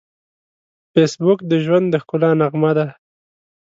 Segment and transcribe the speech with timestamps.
[0.93, 2.87] فېسبوک د ژوند د ښکلا نغمه ده